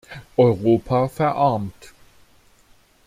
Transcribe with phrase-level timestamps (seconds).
[0.35, 1.93] Europa verarmt.